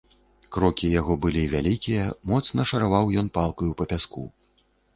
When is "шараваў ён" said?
2.73-3.33